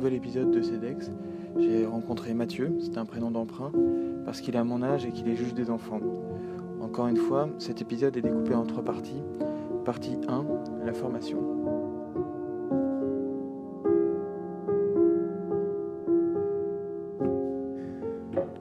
[0.00, 1.10] Nouvel épisode de CEDEX,
[1.58, 3.70] j'ai rencontré Mathieu, c'est un prénom d'emprunt,
[4.24, 6.00] parce qu'il a mon âge et qu'il est juge des enfants.
[6.80, 9.22] Encore une fois, cet épisode est découpé en trois parties.
[9.84, 10.46] Partie 1,
[10.86, 11.38] la formation.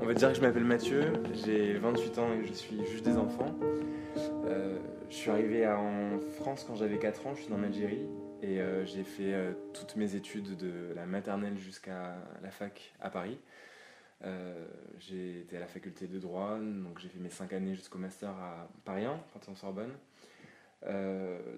[0.01, 1.13] On va dire que je m'appelle Mathieu,
[1.45, 3.55] j'ai 28 ans et je suis juge des enfants.
[4.45, 4.77] Euh,
[5.09, 8.09] je suis arrivé en France quand j'avais 4 ans, je suis en Algérie
[8.41, 13.09] et euh, j'ai fait euh, toutes mes études de la maternelle jusqu'à la fac à
[13.09, 13.37] Paris.
[14.99, 18.29] j'ai été à la faculté de droit, donc j'ai fait mes 5 années jusqu'au master
[18.29, 19.91] à Paris 1, Panthéon-Sorbonne.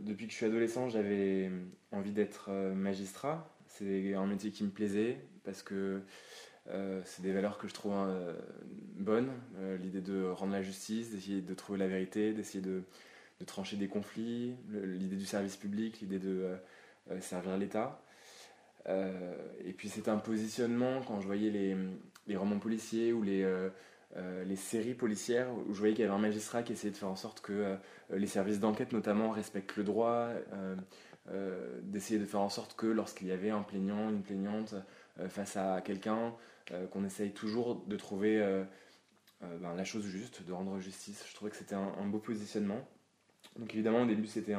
[0.02, 1.52] depuis que je suis adolescent, j'avais
[1.92, 3.50] envie d'être magistrat.
[3.68, 6.02] C'est un métier qui me plaisait parce que
[7.04, 7.94] c'est des valeurs que je trouve
[8.96, 9.32] bonnes.
[9.82, 12.84] L'idée de rendre la justice, d'essayer de trouver la vérité, d'essayer de,
[13.42, 16.56] de trancher des conflits, l'idée du service public, l'idée de euh,
[17.10, 18.02] euh, servir l'État.
[18.88, 23.46] Euh, et puis c'était un positionnement quand je voyais les, romans policiers ou les,
[24.46, 27.10] les séries policières où je voyais qu'il y avait un magistrat qui essayait de faire
[27.10, 27.76] en sorte que
[28.10, 30.30] les services d'enquête notamment respectent le droit,
[31.84, 34.76] d'essayer de faire en sorte que lorsqu'il y avait un plaignant, une plaignante
[35.28, 36.34] face à quelqu'un,
[36.92, 38.40] qu'on essaye toujours de trouver
[39.42, 41.26] ben, la chose juste, de rendre justice.
[41.28, 42.88] Je trouvais que c'était un, beau positionnement.
[43.60, 44.56] Donc évidemment au début c'était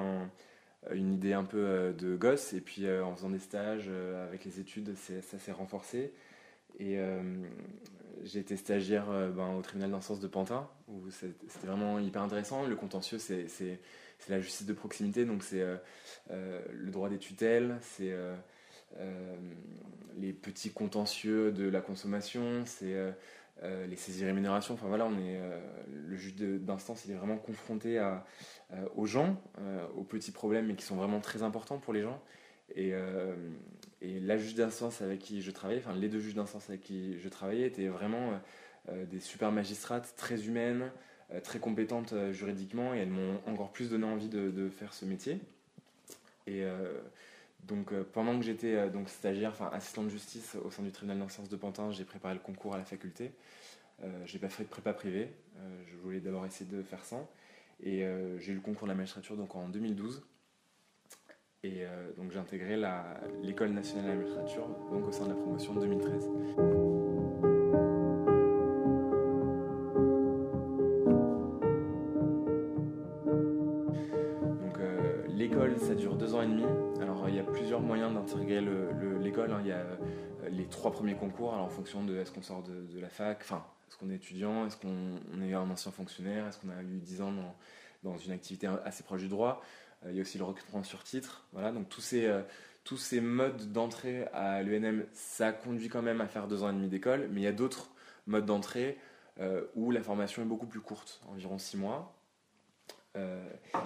[0.90, 4.26] une idée un peu euh, de gosse et puis euh, en faisant des stages euh,
[4.26, 6.12] avec les études ça s'est renforcé
[6.78, 6.98] et
[8.24, 12.66] j'ai été stagiaire ben, au tribunal d'instance de Pantin où c'était vraiment hyper intéressant.
[12.66, 13.78] Le contentieux c'est
[14.30, 15.62] la justice de proximité donc c'est
[16.30, 18.16] le droit des tutelles, c'est
[20.16, 22.96] les petits contentieux de la consommation, c'est
[23.62, 24.72] les saisies rémunérations.
[24.72, 25.38] Enfin voilà, on est,
[26.12, 28.14] le juge d'instance, est vraiment confronté euh,
[28.94, 29.40] aux gens,
[29.96, 32.20] aux petits problèmes, mais qui sont vraiment très importants pour les gens.
[32.74, 32.92] Et,
[34.00, 37.18] et la juge d'instance avec qui je travaillais, enfin les deux juges d'instance avec qui
[37.18, 38.40] je travaillais, étaient vraiment
[38.90, 40.90] des super magistrates, très humaines,
[41.44, 45.38] très compétentes juridiquement, et elles m'ont encore plus donné envie de, faire ce métier.
[46.46, 46.64] Et
[47.66, 51.56] donc pendant que j'étais stagiaire, enfin assistant de justice au sein du tribunal d'instance de
[51.56, 53.32] Pantin, j'ai préparé le concours à la faculté.
[54.04, 55.28] Euh, j'ai pas fait de prépa privée.
[55.56, 57.26] Euh, je voulais d'abord essayer de faire ça.
[57.82, 60.22] Et euh, j'ai eu le concours de la magistrature donc en 2012.
[61.64, 61.84] Et
[62.16, 62.76] donc j'ai intégré
[63.40, 66.28] l'école nationale de la magistrature donc au sein de la promotion de 2013.
[75.28, 76.64] l'école, ça dure deux ans et demi.
[77.00, 78.60] Alors il y a plusieurs moyens d'intégrer
[79.20, 79.52] l'école.
[79.52, 79.62] Hein.
[80.52, 83.64] Les trois premiers concours, alors en fonction de est-ce qu'on sort de, la fac, enfin
[83.88, 87.22] est-ce qu'on est étudiant Est-ce qu'on est un ancien fonctionnaire Est-ce qu'on a eu 10
[87.22, 87.32] ans
[88.02, 89.62] dans, une activité assez proche du droit
[90.04, 91.44] euh, Il y a aussi le recrutement sur titre.
[91.52, 96.48] Voilà, donc tous ces, euh, modes d'entrée à l'UNM, ça conduit quand même à faire
[96.48, 97.90] deux ans et demi d'école, mais il y a d'autres
[98.26, 98.98] modes d'entrée
[99.40, 102.14] euh, où la formation est beaucoup plus courte, environ six mois.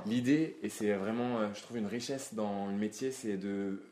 [0.07, 3.83] L'idée, et c'est vraiment, je trouve, une richesse dans le métier, c'est de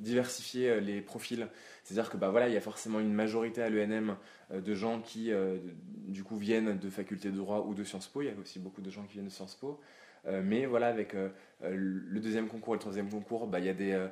[0.00, 1.46] diversifier euh, les profils.
[1.84, 4.16] C'est-à-dire que bah, voilà, il y a forcément une majorité à l'ENM
[4.50, 8.08] euh, de gens qui euh, du coup viennent de faculté de droit ou de Sciences
[8.08, 8.22] Po.
[8.22, 9.80] Il y a aussi beaucoup de gens qui viennent de Sciences Po.
[10.26, 11.14] mais voilà, avec
[11.62, 14.06] le deuxième concours et le troisième concours, bah, il y a des,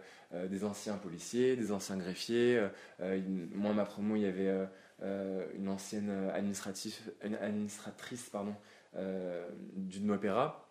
[0.48, 2.66] des anciens policiers, des anciens greffiers.
[3.52, 4.50] moi, ma promo, il y avait
[5.54, 8.54] une ancienne administratrice pardon,
[9.74, 10.70] d'une opéra.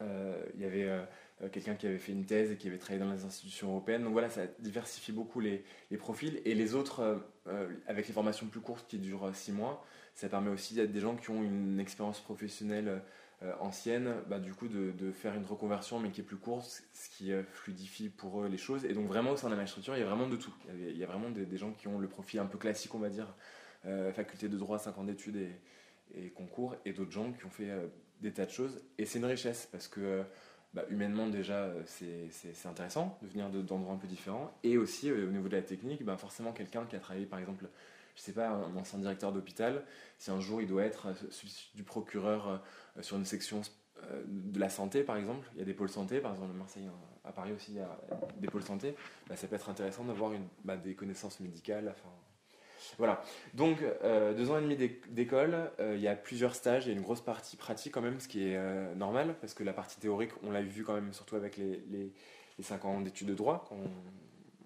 [0.00, 1.06] il y avait
[1.52, 4.04] quelqu'un qui avait fait une thèse et qui avait travaillé dans les institutions européennes.
[4.04, 5.64] Donc voilà, ça diversifie beaucoup les,
[5.98, 6.40] profils.
[6.44, 7.16] Et les autres, euh,
[7.48, 11.00] euh, avec les formations plus courtes qui durent six mois, ça permet aussi d'être des
[11.00, 13.02] gens qui ont une expérience professionnelle
[13.60, 17.32] ancienne, bah, du coup de, faire une reconversion mais qui est plus courte, ce qui
[17.52, 18.86] fluidifie pour eux les choses.
[18.86, 20.54] Et donc vraiment au sein de la magistrature, il y a vraiment de tout.
[20.74, 23.10] Il y, a, vraiment des, gens qui ont le profil un peu classique, on va
[23.10, 23.34] dire,
[24.14, 25.36] faculté de droit, 5 ans d'études
[26.14, 27.70] et, concours, et d'autres gens qui ont fait
[28.22, 28.80] des tas de choses.
[28.96, 30.24] Et c'est une richesse parce que
[30.76, 34.52] bah, humainement déjà euh, c'est intéressant de venir d'endroits un peu différents.
[34.62, 37.38] Et aussi euh, au niveau de la technique bah, forcément quelqu'un qui a travaillé par
[37.38, 37.66] exemple
[38.14, 39.82] je sais pas un ancien directeur d'hôpital
[40.18, 42.62] si un jour il doit être euh, du procureur
[43.00, 43.62] sur une section
[44.26, 46.88] de la santé par exemple il y a des pôles santé par exemple à Marseille
[47.24, 47.98] à Paris aussi il y a
[48.36, 48.94] des pôles santé
[49.28, 50.32] bah, ça peut être intéressant d'avoir
[50.84, 51.94] des connaissances médicales
[52.98, 53.22] voilà.
[53.54, 54.76] Donc, euh, deux ans et demi
[55.08, 58.02] d'école, euh, il y a plusieurs stages, il y a une grosse partie pratique quand
[58.02, 60.94] même, ce qui est euh, normal, parce que la partie théorique, on l'a vu quand
[60.94, 62.12] même surtout avec les, les,
[62.62, 63.76] cinq ans d'études de droit, quand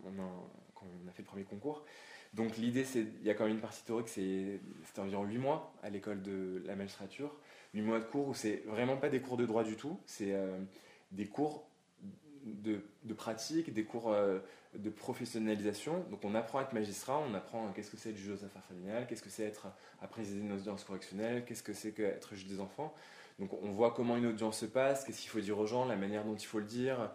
[0.05, 1.85] on, a, fait le premier concours.
[2.35, 4.61] Donc, l'idée, c'est il y a quand même une partie théorique, c'est
[4.99, 7.35] environ huit mois à l'école de la magistrature.
[7.75, 10.35] Huit mois de cours où c'est vraiment pas des cours de droit du tout, c'est
[11.11, 11.69] des cours
[12.45, 14.15] de pratique, des cours
[14.77, 16.05] de professionnalisation.
[16.11, 18.65] Donc on apprend à être magistrat, on apprend qu'est-ce que c'est le juge aux affaires
[18.65, 19.67] familiales, qu'est-ce que c'est être
[20.01, 22.95] à présider une audience correctionnelle, qu'est-ce que c'est qu'être juge des enfants.
[23.39, 25.97] Donc on voit comment une audience se passe, qu'est-ce qu'il faut dire aux gens, la
[25.97, 27.11] manière dont il faut le dire,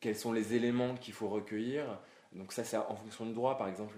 [0.00, 1.98] quels sont les éléments qu'il faut recueillir.
[2.32, 3.96] Donc ça c'est en fonction du droit, par exemple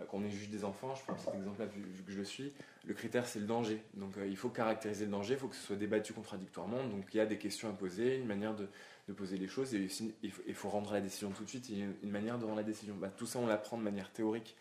[0.00, 2.24] euh, quand on est juge des enfants, je prends cet exemple-là vu, que je le
[2.24, 2.52] suis,
[2.86, 3.82] le critère c'est le danger.
[3.94, 6.84] Donc euh, il faut caractériser le danger, il faut que ce soit débattu contradictoirement.
[6.84, 8.68] Donc il y a des questions à poser, une manière de,
[9.12, 9.88] poser les choses, et
[10.22, 12.56] il faut, rendre la décision tout de suite, il y a une manière de rendre
[12.56, 12.94] la décision.
[12.96, 14.56] Bah, tout ça on l'apprend de manière théorique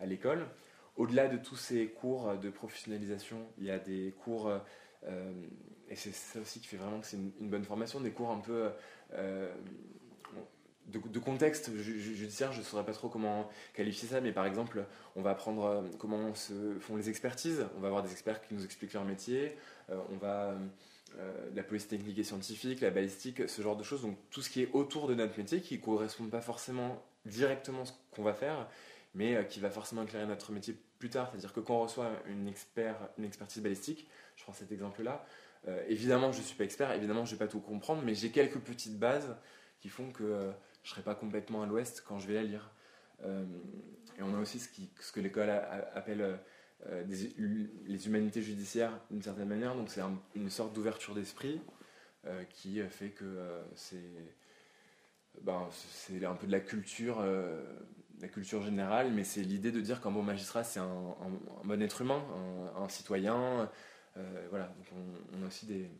[0.00, 0.46] à l'école.
[0.96, 5.32] Au-delà de tous ces cours de professionnalisation, il y a des cours, euh,
[5.88, 8.40] et c'est ça aussi qui fait vraiment que c'est une, bonne formation, des cours un
[8.40, 8.70] peu
[10.88, 14.84] de, contexte judiciaire, je ne saurais pas trop comment qualifier ça, mais par exemple,
[15.16, 18.54] on va apprendre euh, comment se font les expertises, on va avoir des experts qui
[18.54, 19.56] nous expliquent leur métier,
[19.90, 20.54] euh, on va
[21.18, 24.50] euh, la police technique et scientifique, la balistique, ce genre de choses, donc tout ce
[24.50, 28.22] qui est autour de notre métier, qui ne correspond pas forcément directement à ce qu'on
[28.22, 28.68] va faire,
[29.14, 31.28] mais qui va forcément éclairer notre métier plus tard.
[31.30, 35.24] C'est-à-dire que quand on reçoit une, expert, une expertise balistique, je prends cet exemple-là,
[35.88, 38.30] évidemment je ne suis pas expert, évidemment je ne vais pas tout comprendre, mais j'ai
[38.30, 39.34] quelques petites bases
[39.80, 40.52] qui font que
[40.86, 42.70] je serai pas complètement à l'ouest quand je vais la lire.
[43.24, 43.44] Euh,
[44.18, 45.50] et on a aussi ce, qui, ce que l'école
[45.94, 46.38] appelle
[46.86, 47.04] euh,
[47.86, 49.74] les humanités judiciaires d'une certaine manière.
[49.74, 50.02] Donc c'est
[50.34, 51.60] une sorte d'ouverture d'esprit
[52.26, 54.34] euh, qui fait que c'est
[55.42, 57.22] ben, c'est un peu de la culture,
[58.20, 61.14] la culture générale, mais c'est l'idée de dire qu'un bon magistrat c'est un,
[61.64, 62.24] bon être humain,
[62.74, 63.70] un, citoyen.
[64.48, 65.90] voilà, donc on, on, a aussi des,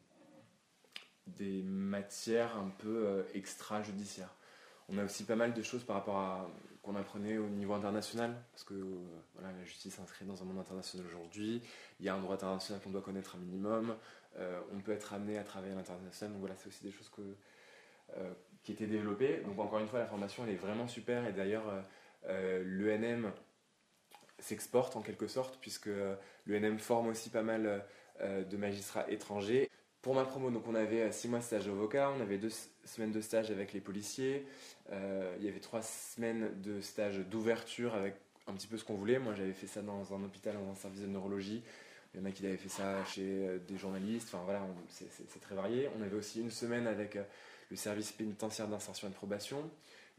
[1.26, 4.34] des matières un peu extra-judiciaires.
[4.88, 6.49] On a aussi pas mal de choses par rapport à
[6.87, 8.75] qu'on apprenait au niveau international, parce que
[9.43, 11.61] la justice est inscrite dans un monde international aujourd'hui.
[11.99, 13.97] Il y a un droit international qu'on doit connaître un minimum.
[14.38, 16.33] Euh, on peut être amené à travailler à l'international.
[16.33, 17.11] Donc voilà, c'est aussi des choses
[18.17, 19.43] euh, qui étaient développées.
[19.44, 21.27] Donc encore une fois, la formation elle est vraiment super.
[21.27, 21.65] Et d'ailleurs,
[22.29, 23.32] euh, l'ENM
[24.39, 25.91] s'exporte en quelque sorte, puisque
[26.47, 27.85] l'ENM forme aussi pas mal
[28.21, 29.71] de magistrats étrangers.
[30.06, 32.53] Pour ma promo, donc on avait six mois de stage avocat, on avait deux
[32.85, 34.47] semaines de stage avec les policiers,
[34.93, 38.14] euh, il y avait trois semaines de stage d'ouverture avec
[38.47, 39.19] un petit peu ce qu'on voulait.
[39.19, 41.61] Moi, j'avais fait ça dans un hôpital, dans un service de neurologie.
[42.14, 44.29] Il y en a qui avaient fait ça chez euh, des journalistes.
[44.32, 45.91] Enfin voilà, c'est très varié.
[45.99, 47.25] On avait aussi une semaine avec euh,
[47.73, 49.69] le service pénitentiaire d'insertion et de probation,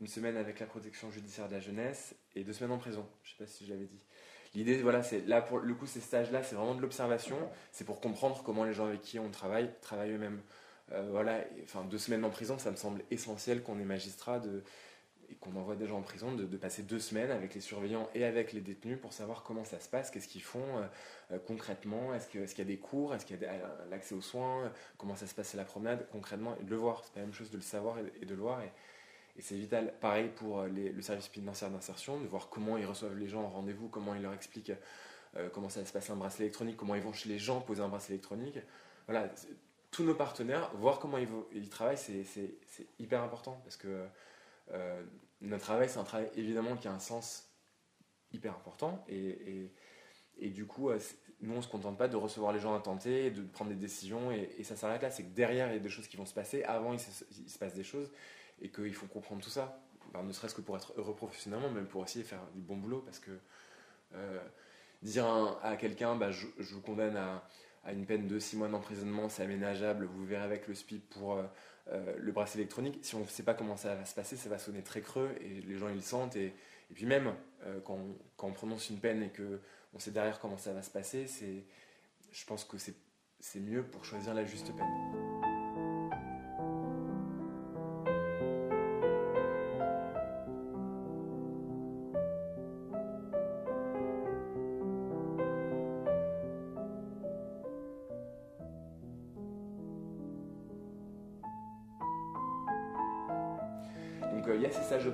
[0.01, 3.07] une semaine avec la protection judiciaire de la jeunesse et deux semaines en prison.
[3.23, 4.01] Je ne sais pas si je l'avais dit.
[4.57, 7.37] L'idée, voilà, c'est là pour le coup, ces stages-là, c'est vraiment de l'observation.
[7.71, 10.41] C'est pour comprendre comment les gens avec qui on travaille travaillent eux-mêmes.
[10.93, 14.63] Euh, voilà, enfin, deux semaines en prison, ça me semble essentiel qu'on est magistrat de,
[15.29, 18.23] et qu'on envoie des gens en prison, de, passer deux semaines avec les surveillants et
[18.23, 20.87] avec les détenus pour savoir comment ça se passe, qu'est-ce qu'ils font euh,
[21.33, 23.51] euh, concrètement, est-ce qu'il y a des cours, est-ce qu'il y a
[23.91, 27.03] l'accès aux soins, comment ça se passe à la promenade, concrètement, et de le voir.
[27.03, 28.59] C'est la même chose de le savoir et, de le voir.
[29.39, 29.93] C'est vital.
[29.99, 33.87] Pareil pour le service pénitentiaire d'insertion, de voir comment ils reçoivent les gens en rendez-vous,
[33.87, 34.73] comment ils leur expliquent
[35.53, 37.89] comment ça se passe un bracelet électronique, comment ils vont chez les gens poser un
[37.89, 38.57] bracelet électronique.
[39.05, 39.29] Voilà,
[39.91, 42.25] tous nos partenaires, voir comment ils, travaillent, c'est
[42.99, 44.05] hyper important parce que
[44.71, 45.03] euh,
[45.41, 47.49] notre travail, c'est un travail évidemment qui a un sens
[48.33, 49.71] hyper important et,
[50.39, 50.99] et, du coup, euh,
[51.41, 54.31] nous on se contente pas de recevoir les gens à tenter, de prendre des décisions
[54.31, 55.09] et, ça s'arrête là.
[55.09, 57.57] C'est que derrière il y a des choses qui vont se passer, avant il se,
[57.57, 58.11] passe des choses
[58.61, 59.79] et qu'il faut comprendre tout ça.
[60.21, 63.19] ne serait-ce que pour être heureux professionnellement, même pour aussi faire du bon boulot parce
[63.19, 63.31] que
[64.15, 64.39] euh,
[65.01, 65.25] dire
[65.63, 70.05] à quelqu'un bah, je, vous condamne à une peine de 6 mois d'emprisonnement, c'est aménageable,
[70.05, 71.43] vous verrez avec le SPIP pour euh,
[71.89, 72.99] euh, le bracelet électronique.
[73.01, 75.29] Si on ne sait pas comment ça va se passer, ça va sonner très creux
[75.41, 76.35] et les gens ils le sentent.
[76.35, 76.53] Et,
[76.93, 77.33] puis même
[77.83, 77.99] quand,
[78.37, 81.25] quand, on, prononce une peine et qu'on sait derrière comment ça va se passer,
[82.31, 85.36] je pense que c'est mieux pour choisir la juste peine.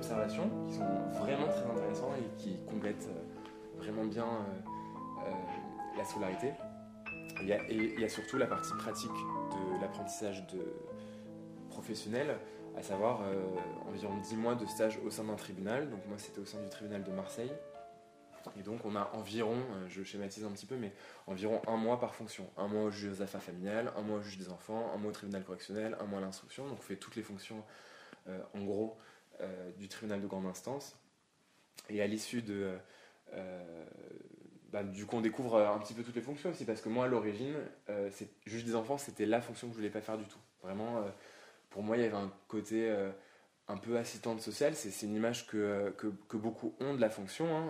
[0.04, 0.84] D'observation qui sont
[1.18, 6.52] vraiment très intéressants et qui complètent euh, vraiment bien euh, euh, la scolarité.
[7.40, 10.44] Il y a, et il y a surtout la partie pratique de l'apprentissage
[11.68, 12.38] professionnel,
[12.76, 13.22] à savoir
[13.88, 15.90] environ 10 mois de stage au sein d'un tribunal.
[15.90, 17.50] Donc moi c'était au sein du tribunal de Marseille.
[18.56, 19.56] Et donc on a environ,
[19.88, 20.92] je schématise un petit peu, mais
[21.26, 22.48] environ un mois par fonction.
[22.56, 25.10] Un mois au juge des affaires familiales, un mois au juge des enfants, un mois
[25.10, 26.68] au tribunal correctionnel, un mois à l'instruction.
[26.68, 27.64] Donc on fait toutes les fonctions
[28.28, 28.96] en gros
[29.76, 30.96] du tribunal de grande instance.
[31.88, 32.76] Et à l'issue de.
[33.32, 33.84] Euh,
[34.72, 37.04] bah, du coup, on découvre un petit peu toutes les fonctions aussi, parce que moi,
[37.04, 37.54] à l'origine,
[37.88, 38.10] euh,
[38.46, 40.38] juge des enfants, c'était la fonction que je voulais pas faire du tout.
[40.62, 41.04] Vraiment,
[41.70, 42.90] pour moi, il y avait un côté
[43.68, 44.74] un peu assistante sociale.
[44.74, 47.68] C'est une image que, que, beaucoup ont de la fonction, hein,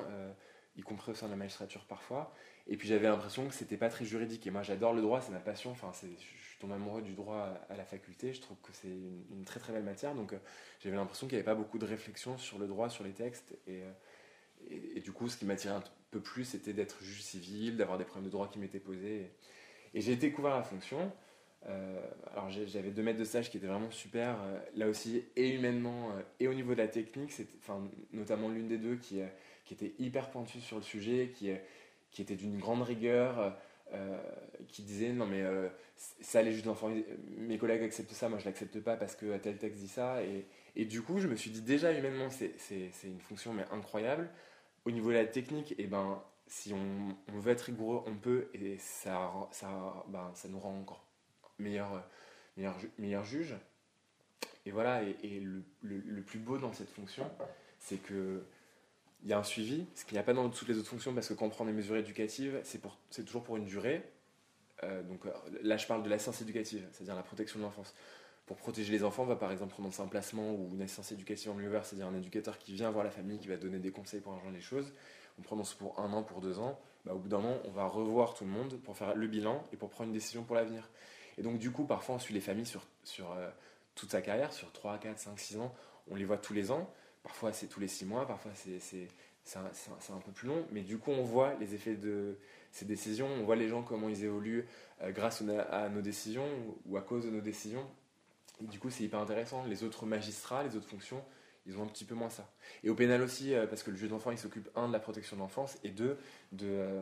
[0.77, 2.35] y compris au sein de la magistrature parfois.
[2.67, 4.47] Et puis j'avais l'impression que c'était pas très juridique.
[4.47, 5.71] Et moi j'adore le droit, c'est ma passion.
[5.71, 8.33] Enfin, je suis tombé amoureux du droit à la faculté.
[8.33, 10.15] Je trouve que c'est une, très très belle matière.
[10.15, 10.35] Donc
[10.81, 13.57] j'avais l'impression qu'il n'y avait pas beaucoup de réflexion sur le droit, sur les textes.
[13.67, 13.83] Et,
[14.71, 18.05] et, du coup, ce qui m'attirait un peu plus, c'était d'être juge civil, d'avoir des
[18.05, 19.31] problèmes de droit qui m'étaient posés.
[19.95, 21.13] Et, j'ai découvert la fonction.
[21.67, 22.01] Euh,
[22.33, 26.11] alors j'avais deux maîtres de stage qui étaient vraiment super, euh, là aussi, et humainement,
[26.11, 27.33] euh, et au niveau de la technique,
[28.13, 29.21] notamment l'une des deux qui,
[29.71, 31.51] était hyper pointue sur le sujet, qui,
[32.21, 33.57] était d'une grande rigueur,
[34.69, 35.43] qui disait non mais
[35.97, 36.91] ça les juges d'enfants,
[37.39, 40.47] mes collègues acceptent ça, moi je l'accepte pas parce que tel texte dit ça, et,
[40.77, 44.29] et du coup je me suis dit déjà humainement c'est une fonction mais incroyable,
[44.85, 48.49] au niveau de la technique, et eh ben, si on, veut être rigoureux, on peut,
[48.55, 51.04] et ça, ça, ben, ça nous rend encore
[51.59, 52.03] meilleur,
[52.57, 53.55] meilleur, meilleur juge.
[54.67, 57.31] Et voilà, et, le, le, plus beau dans cette fonction,
[57.79, 58.43] c'est que
[59.23, 61.15] il y a un suivi, ce qu'il n'y a pas dans toutes les autres fonctions,
[61.15, 64.03] parce que quand on prend des mesures éducatives, c'est toujours pour une durée.
[64.83, 65.21] Euh, donc
[65.63, 67.95] là, je parle de l'assistance éducative, c'est-à-dire la protection de l'enfance.
[68.47, 71.51] Pour protéger les enfants, on va par exemple prendre un placement ou une assistance éducative
[71.51, 73.91] en milieu ouvert, c'est-à-dire un éducateur qui vient voir la famille, qui va donner des
[73.91, 74.93] conseils pour arranger les choses.
[75.39, 76.79] On prononce pour un an, pour deux ans.
[77.07, 79.65] Bah, au bout d'un an, on va revoir tout le monde pour faire le bilan
[79.73, 80.91] et pour prendre une décision pour l'avenir.
[81.39, 83.49] Et donc, du coup, parfois, on suit les familles sur, sur euh,
[83.95, 85.75] toute sa carrière, sur 3, 4, 5, 6 ans.
[86.11, 86.93] On les voit tous les ans.
[87.23, 89.09] Parfois, c'est tous les 6 mois, parfois, c'est
[89.57, 90.67] un, un, peu plus long.
[90.73, 92.39] Mais du coup, on voit les effets de
[92.71, 93.29] ces décisions.
[93.29, 94.67] On voit les gens, comment ils évoluent
[95.03, 96.47] euh, grâce à nos décisions
[96.87, 97.87] ou à cause de nos décisions
[98.61, 99.65] du coup, c'est hyper intéressant.
[99.65, 101.23] Les autres magistrats, les autres fonctions,
[101.67, 102.53] ils ont un petit peu moins ça.
[102.83, 105.01] Et au pénal aussi, euh, parce que le juge d'enfant, il s'occupe, un, de la
[105.01, 106.19] protection de l'enfance, et deux,
[106.53, 107.01] de,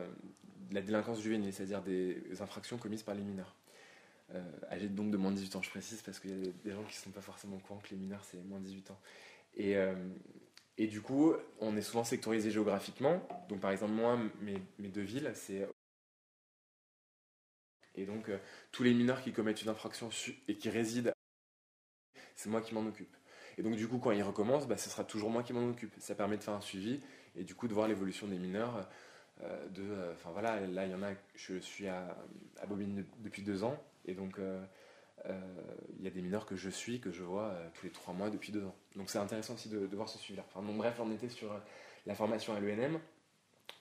[0.71, 3.55] la délinquance juvénile, c'est-à-dire des infractions commises par les mineurs.
[4.31, 6.71] Euh, âgés donc de moins de 18 ans, je précise, parce qu'il y a des
[6.71, 8.99] gens qui ne sont pas forcément au que les mineurs, c'est moins de 18 ans.
[9.55, 9.75] Et,
[10.77, 13.21] et du coup, on est souvent sectorisé géographiquement.
[13.49, 15.67] Donc, par exemple, moi, mes, mes deux villes, c'est
[17.95, 18.31] et donc,
[18.71, 20.09] tous les mineurs qui commettent une infraction
[20.47, 21.13] et qui résident
[22.35, 23.15] c'est moi qui m'en occupe.
[23.57, 25.93] Et donc du coup, quand il recommence, bah, ce sera toujours moi qui m'en occupe.
[25.99, 26.99] Ça permet de faire un suivi
[27.35, 28.89] et du coup de voir l'évolution des mineurs.
[29.41, 32.17] Euh, de, euh, enfin voilà, là il y en a, je suis à,
[32.61, 34.63] à Bobine depuis deux ans et donc euh,
[35.97, 38.29] il y a des mineurs que je suis, que je vois tous les trois mois
[38.29, 38.75] depuis deux ans.
[38.95, 40.45] Donc c'est intéressant aussi de, voir ce suivi-là.
[40.49, 41.53] Enfin, bon, bref, on était sur
[42.05, 42.99] la formation à l'ENM.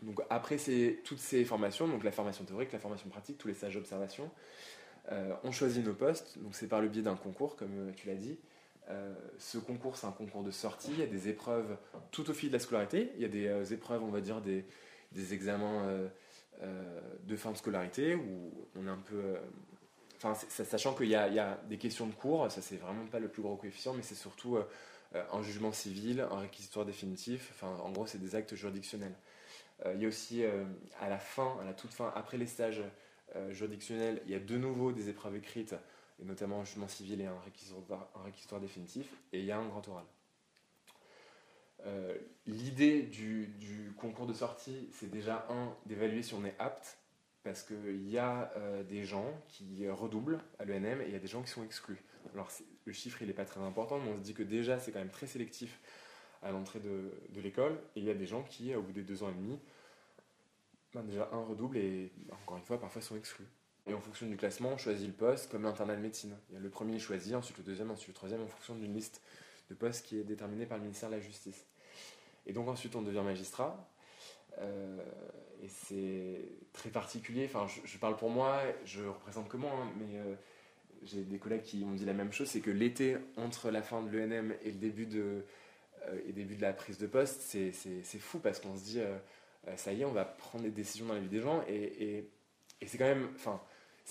[0.03, 0.57] Donc après
[1.05, 4.31] toutes ces formations, donc la formation théorique, la formation pratique, tous les stages d'observation,
[5.11, 8.07] euh, on choisit nos postes, donc c'est par le biais d'un concours, comme euh, tu
[8.07, 8.39] l'as dit.
[8.89, 10.93] Euh, ce concours, c'est un concours de sortie.
[10.93, 11.77] Il y a des épreuves
[12.11, 13.11] tout au fil de la scolarité.
[13.17, 14.65] Il y a des épreuves, on va dire, des,
[15.33, 15.87] examens
[16.61, 19.37] de fin de scolarité où on est un peu.
[20.49, 23.57] Sachant qu'il y, a des questions de cours, ça c'est vraiment pas le plus gros
[23.57, 24.59] coefficient, mais c'est surtout
[25.15, 27.63] un jugement civil, un réquisitoire définitif.
[27.63, 29.15] En gros, c'est des actes juridictionnels.
[29.93, 30.45] il y a aussi
[31.01, 32.83] à la fin, à la toute fin, après les stages
[33.37, 35.75] euh, juridictionnel, il y a de nouveau des épreuves écrites,
[36.21, 39.87] et notamment un jugement civil et un réquisitoire, définitif, et il y a un grand
[39.89, 40.05] oral.
[41.87, 46.99] Euh, l'idée du, concours de sortie, c'est déjà un, d'évaluer si on est apte,
[47.45, 51.19] parce qu'il y a euh, des gens qui redoublent à l'ENM et il y a
[51.19, 52.03] des gens qui sont exclus.
[52.35, 52.49] Alors
[52.85, 55.01] le chiffre, il n'est pas très important, mais on se dit que déjà, c'est quand
[55.01, 55.81] même très sélectif
[56.43, 59.23] à l'entrée de, l'école, et il y a des gens qui, au bout des deux
[59.23, 59.59] ans et demi,
[60.93, 63.47] ben, déjà un redouble et encore une fois parfois sont exclus.
[63.87, 66.37] Et en fonction du classement, on choisit le poste comme l'internat de médecine.
[66.51, 68.95] Il y a le premier choisi, ensuite le deuxième, ensuite le troisième en fonction d'une
[68.95, 69.23] liste
[69.71, 71.67] de postes qui est déterminée par le ministère de la Justice.
[72.47, 73.89] Et donc ensuite on devient magistrat.
[74.61, 74.99] Euh,
[75.63, 76.41] et c'est
[76.73, 77.45] très particulier.
[77.45, 80.35] Enfin, je, parle pour moi, je représente que moi, hein, mais euh,
[81.05, 84.03] j'ai des collègues qui m'ont dit la même chose, c'est que l'été entre la fin
[84.03, 85.45] de l'ENM et le début de,
[86.09, 89.01] euh, et début de la prise de poste, c'est fou parce qu'on se dit
[89.77, 91.63] ça y est, on va prendre des décisions dans la vie des gens.
[91.69, 92.29] Et,
[92.85, 93.29] c'est quand même,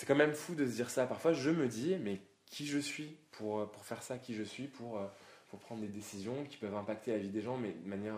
[0.07, 1.05] quand même fou de se dire ça.
[1.05, 4.17] Parfois, je me dis, mais qui je suis pour, pour faire ça?
[4.17, 5.01] Qui je suis pour,
[5.49, 8.15] pour prendre des décisions qui peuvent impacter la vie des gens, mais de manière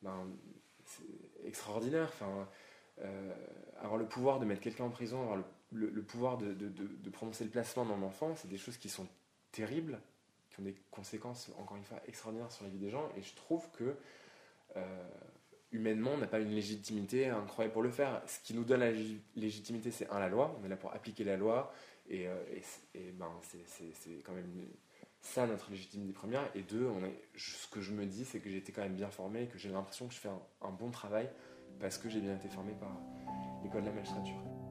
[0.00, 0.26] ben,
[1.44, 2.10] extraordinaire.
[2.14, 2.48] Enfin,
[3.80, 5.38] avoir le pouvoir de mettre quelqu'un en prison, avoir
[5.72, 9.06] le, pouvoir de, prononcer le placement d'un enfant, c'est des choses qui sont
[9.52, 10.00] terribles,
[10.50, 13.10] qui ont des conséquences, encore une fois, extraordinaires sur la vie des gens.
[13.16, 13.96] Et je trouve que
[15.72, 18.22] humainement, on n'a pas une légitimité incroyable pour le faire.
[18.26, 18.92] Ce qui nous donne la
[19.36, 20.58] légitimité, c'est un, la loi.
[20.60, 21.72] On est là pour appliquer la loi.
[22.08, 22.34] Et, euh,
[23.14, 24.66] ben, c'est quand même
[25.20, 26.42] ça notre légitimité première.
[26.54, 28.94] Et deux, on est, ce que je me dis, c'est que j'ai été quand même
[28.96, 31.28] bien formé et que j'ai l'impression que je fais un, un bon travail
[31.80, 32.96] parce que j'ai bien été formé par
[33.62, 34.65] l'école de la magistrature.